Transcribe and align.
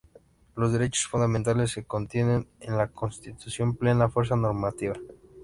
Los 0.55 0.73
Derechos 0.73 1.05
Fundamentales 1.05 1.69
se 1.69 1.83
contienen 1.83 2.47
en 2.61 2.75
la 2.75 2.87
Constitución 2.87 3.73
con 3.73 3.77
plena 3.77 4.09
fuerza 4.09 4.35
normativa. 4.35 4.95